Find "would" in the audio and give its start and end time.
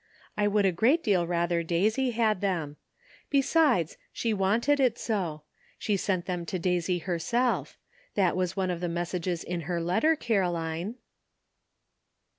0.47-0.65